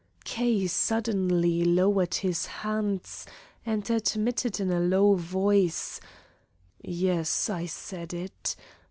[0.23, 0.65] K.
[0.65, 3.27] suddenly lowered his hands
[3.63, 5.99] and admitted in a low voice:
[6.81, 7.51] "Yes.
[7.51, 8.55] I said it.